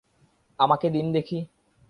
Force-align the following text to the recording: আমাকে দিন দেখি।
আমাকে 0.59 0.87
দিন 0.89 1.05
দেখি। 1.11 1.39